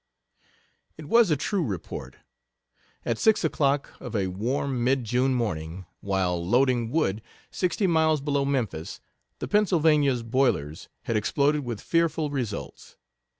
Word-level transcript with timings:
It 0.97 1.05
was 1.05 1.29
a 1.29 1.37
true 1.37 1.63
report. 1.63 2.15
At 3.05 3.19
six 3.19 3.43
o'clock 3.43 3.93
of 3.99 4.15
a 4.15 4.29
warm, 4.33 4.83
mid 4.83 5.03
June 5.03 5.35
morning, 5.35 5.85
while 5.99 6.43
loading 6.43 6.89
wood, 6.89 7.21
sixty 7.51 7.85
miles 7.85 8.19
below 8.19 8.43
Memphis, 8.43 8.99
the 9.37 9.47
Pennsylvania's 9.47 10.23
boilers 10.23 10.89
had 11.03 11.15
exploded 11.15 11.63
with 11.63 11.81
fearful 11.81 12.31
results. 12.31 12.97